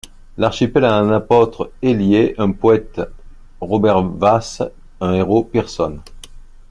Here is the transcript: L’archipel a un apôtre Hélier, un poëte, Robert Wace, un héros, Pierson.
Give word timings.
L’archipel 0.39 0.83
a 0.85 0.97
un 0.97 1.11
apôtre 1.11 1.71
Hélier, 1.83 2.33
un 2.39 2.51
poëte, 2.53 3.01
Robert 3.59 4.03
Wace, 4.19 4.63
un 4.99 5.13
héros, 5.13 5.43
Pierson. 5.43 5.99